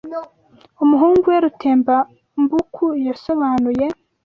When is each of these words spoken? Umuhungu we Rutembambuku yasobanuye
Umuhungu 0.83 1.25
we 1.31 1.37
Rutembambuku 1.43 2.85
yasobanuye 3.07 3.85